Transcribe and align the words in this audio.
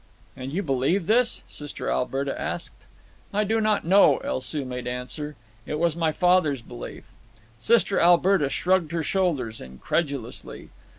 "And 0.35 0.51
you 0.51 0.63
believe 0.63 1.05
this?" 1.05 1.43
Sister 1.47 1.87
Alberta 1.91 2.41
asked. 2.41 2.73
"I 3.31 3.43
do 3.43 3.61
not 3.61 3.85
know," 3.85 4.17
El 4.23 4.41
Soo 4.41 4.65
made 4.65 4.87
answer. 4.87 5.35
"It 5.67 5.77
was 5.77 5.95
my 5.95 6.11
father's 6.11 6.63
belief." 6.63 7.03
Sister 7.59 7.99
Alberta 7.99 8.49
shrugged 8.49 8.93
her 8.93 9.03
shoulders 9.03 9.61
incredulously. 9.61 10.71